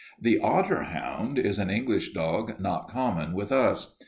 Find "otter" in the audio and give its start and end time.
0.39-0.81